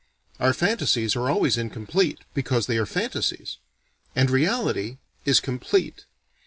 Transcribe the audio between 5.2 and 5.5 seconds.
is